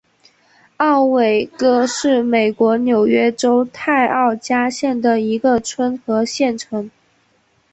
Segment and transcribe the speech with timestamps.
[0.77, 6.89] 奥韦戈是美国纽约州泰奥加县的一个村和县城。